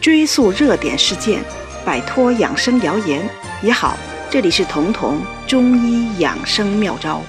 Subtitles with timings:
[0.00, 1.42] 追溯热点事件，
[1.84, 3.26] 摆脱养生谣言
[3.62, 3.96] 也好。
[4.30, 7.22] 这里是彤彤中医养生妙招。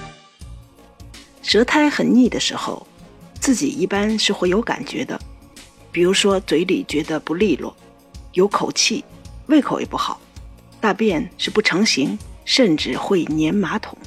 [1.41, 2.85] 舌苔很腻的时候，
[3.39, 5.19] 自己一般是会有感觉的，
[5.91, 7.75] 比如说嘴里觉得不利落，
[8.33, 9.05] 有口气，
[9.47, 10.19] 胃口也不好，
[10.81, 13.97] 大便是不成形，甚至会粘马桶。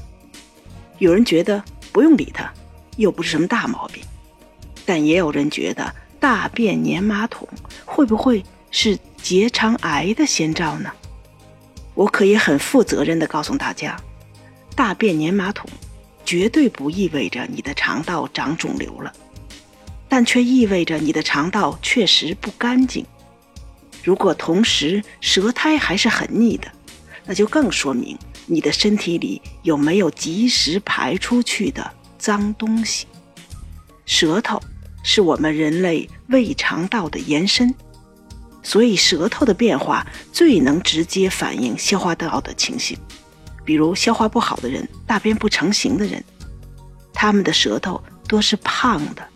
[0.98, 1.62] 有人觉得
[1.92, 2.52] 不用理它，
[2.96, 4.02] 又不是什么大毛病，
[4.84, 7.48] 但也有人觉得大便粘马桶
[7.84, 10.90] 会不会是结肠癌的先兆呢？
[11.94, 13.96] 我可以很负责任地告诉大家，
[14.74, 15.68] 大便粘马桶，
[16.24, 19.12] 绝对不意味着你的肠道长肿瘤了，
[20.08, 23.04] 但却意味着你的肠道确实不干净。
[24.04, 26.70] 如果同时舌苔还是很腻的，
[27.24, 33.06] 那就更说明你的身体里有没有及时排出去的脏东西。
[34.06, 34.60] 舌头
[35.10, 37.74] 是我们人类胃肠道的延伸。
[38.62, 42.94] 所以，舌头的变化最能直接反映消化道的情形。
[43.64, 46.22] 比如，消化不好的人，大便不成形的人，
[47.14, 49.26] 他们的舌头多是胖的，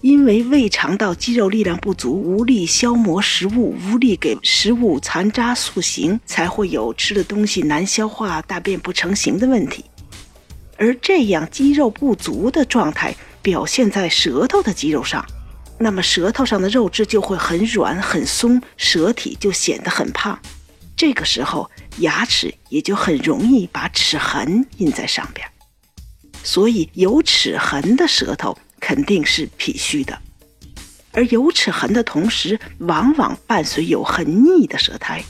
[0.00, 9.84] 因为胃肠道肌肉力量不足，无力消磨食物，无力给食物残渣塑形，才会有吃的东西难消化、大便不成形的问题。
[10.78, 15.24] 而这样肌肉不足的状态，表现在舌头的肌肉上。
[15.78, 20.38] 那么舌头上的肉质就会很软很松，舌体就显得很胖。
[20.96, 25.44] 这个时候，牙齿也就很容易把齿痕印在上边。
[26.44, 30.16] 所以有齿痕的舌头肯定是脾虚的，
[31.12, 35.24] 而有齿痕的同时，往往伴随有很腻的舌苔，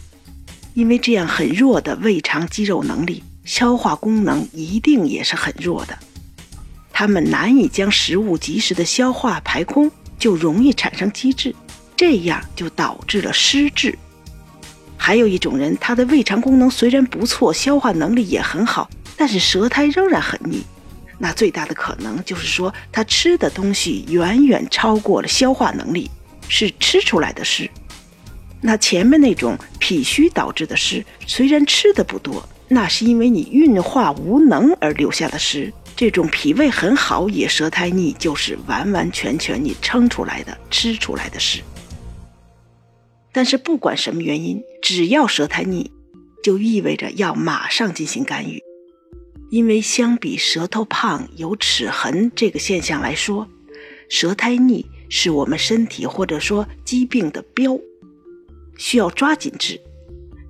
[0.74, 5.98] 因为这样很弱的胃肠肌肉能力，消化功能一定也是很弱的，
[6.92, 9.90] 他们难以将食物及时的消化排空。
[10.18, 11.52] 就容易产生积滞，
[11.96, 13.98] 这样就导致了湿滞。
[14.96, 20.62] 还有一种人，他的胃肠功能虽然不错，消化能力也很好，但是舌苔仍然很腻。
[21.18, 26.08] 那最大的可能就是说，他吃的东西远远超过了消化能力，
[26.48, 27.68] 是吃出来的湿。
[28.60, 35.72] 那前面那种脾虚导致的湿，虽然吃的不多，那是因为你运化无能而留下的湿。
[36.02, 41.62] 这种脾胃很好也舌苔腻，就是完完全全你撑出来的、吃出来的事。
[43.30, 45.92] 但是不管什么原因，只要舌苔腻，
[46.42, 48.60] 就意味着要马上进行干预。
[49.52, 53.46] 因为相比舌头胖、有齿痕这个现象来说，
[54.08, 57.78] 舌苔腻是我们身体或者说疾病的标，
[58.76, 59.80] 需要抓紧治。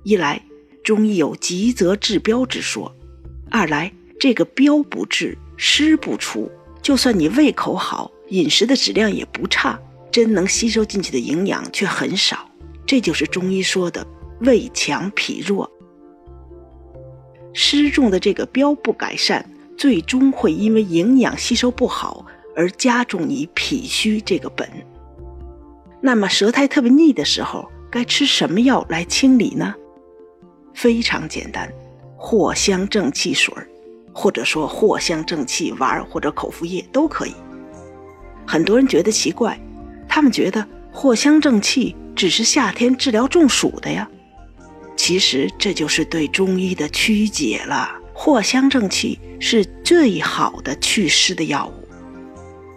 [0.02, 0.42] 一来，
[0.82, 2.90] 中医有急则治标之说；
[3.50, 6.50] 二来，这个标不治，湿不出，
[6.82, 9.78] 就算你胃口好，饮食的质量也不差，
[10.10, 12.50] 真能吸收进去的营养却很少。
[12.84, 14.04] 这就是中医说的
[14.40, 15.70] 胃强脾弱。
[17.54, 24.68] 湿重的这个标不改善，最终会因为营养吸收不好而加重你脾虚这个本。
[26.00, 29.72] 那么舌苔特别腻的时候，该吃什么药来清理呢？
[30.74, 31.72] 非常简单，
[32.18, 33.68] 藿香正气水儿。
[34.12, 37.34] 或者说藿香正气丸或者口服液都可以。
[38.46, 39.58] 很多人觉得奇怪，
[40.08, 44.08] 他们觉得藿香正气只是夏天治疗中暑的呀。
[44.96, 47.90] 其实这就是对中医的曲解了。
[48.14, 51.88] 藿香正气是最好的祛湿的药物，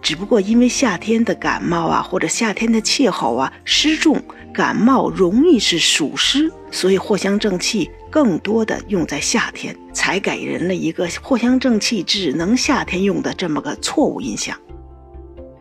[0.00, 4.20] 只不过因为夏天的感冒啊，或者夏天的气候啊湿重，
[4.56, 7.90] 感冒容易是暑湿，所以藿香正气。
[8.08, 14.58] 更多的用在夏天，才给人了一个藿香正气只能夏天用的这么个错误印象。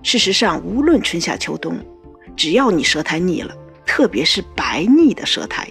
[0.01, 1.77] 事实上，无论春夏秋冬，
[2.37, 3.53] 只要你舌苔腻了，
[3.85, 5.67] 特别是白腻的舌苔，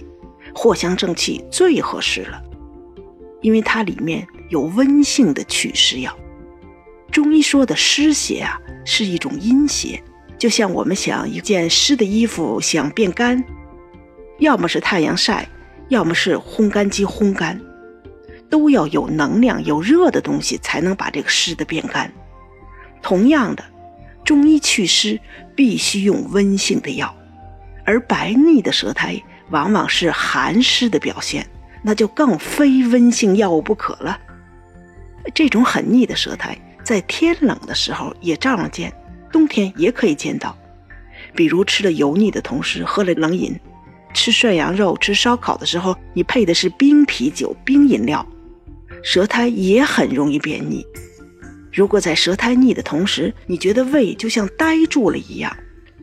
[0.53, 2.39] 藿香正气最合适了，
[3.41, 6.15] 因为它里面有温性的祛湿药。
[7.11, 10.03] 中医说的湿邪啊，是一种阴邪，
[10.37, 13.43] 就像我们想一件湿的衣服想变干，
[14.39, 15.47] 要么是太阳晒。
[15.89, 17.61] 要么是烘干机烘干，
[18.49, 22.11] 都要有能量、有热的东西才能把这个湿的变干。
[23.03, 23.63] 同样的，
[24.23, 25.19] 中医祛湿
[25.55, 27.15] 必须用温性的药，
[27.85, 29.21] 而白腻的舌苔
[29.51, 31.45] 往往是寒湿的表现，
[31.83, 34.19] 那就更非温性药物不可了。
[35.35, 38.91] 这种很腻的舌苔，在天冷的时候也照样见，
[39.35, 40.57] 冬天也可以见到，
[41.35, 43.53] 比如吃了油腻的同时喝了冷饮。
[44.13, 48.25] 吃涮羊肉、吃烧烤的时候，你配的是冰啤酒、冰饮料，
[49.03, 50.85] 舌苔也很容易变腻。
[51.73, 55.53] 如果在舌苔腻的同时，你觉得胃就像呆住了一样，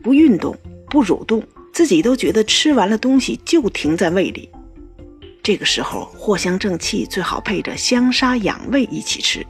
[0.03, 0.55] 不运动、
[0.87, 1.41] 不蠕动，
[1.73, 4.47] 自己都觉得吃完了东西就停在胃里。
[5.41, 9.43] 这个时候，藿香正气最好配着香砂养胃一起吃。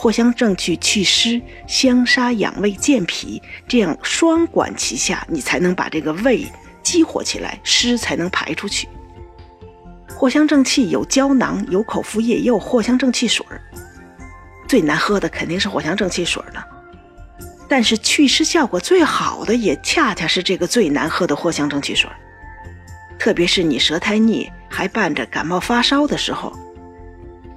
[0.00, 6.46] 藿香正气祛湿，香砂养胃健脾，这样双管齐下，你才能把这个胃
[6.84, 8.88] 激活起来，湿才能排出去。
[10.16, 13.60] 藿香正气有胶囊，有口服液，也有藿香正气水儿。
[14.68, 16.64] 最难喝的肯定是藿香正气水了，
[17.68, 22.08] 但是祛湿效果最好的也恰恰是这个最难喝的藿香正气水。
[23.18, 26.56] 特别是你舌苔腻还伴着感冒发烧的时候。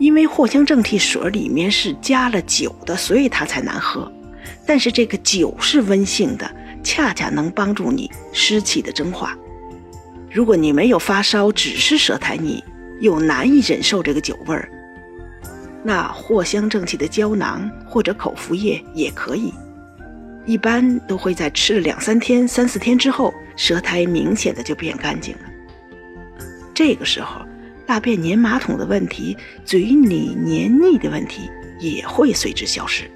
[0.02, 4.12] 因为藿香正气水里面是加了酒的，所以它才难喝。
[4.66, 6.52] 但是这个酒是温性的，
[6.84, 9.38] 恰恰能帮助你湿气的蒸化。
[10.32, 12.64] 如果你没有发烧，只是舌苔腻，
[13.00, 14.68] 又难以忍受这个酒味儿，
[15.84, 19.54] 那藿香正气的胶囊或者口服液也可以。
[20.48, 25.42] 一般都会在吃了两三天、三四天之后，舌苔明显的就变干净了。
[26.74, 27.40] 这个时候。
[27.92, 33.12] 大便粘马桶的问题，嘴里黏腻的问题也会随之消失。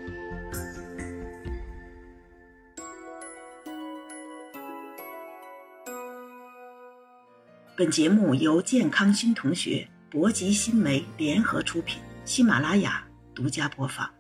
[7.78, 13.02] 本节目由健康新同学、博吉新媒联合出品，喜马拉雅
[13.34, 14.15] 独家播放。